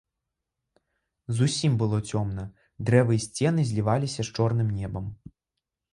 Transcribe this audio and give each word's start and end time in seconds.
Зусім 1.39 1.75
было 1.83 1.99
цёмна, 2.13 2.47
дрэвы 2.89 3.13
і 3.19 3.23
сцены 3.29 3.61
зліваліся 3.73 4.21
з 4.31 4.37
чорным 4.39 4.67
небам. 4.79 5.05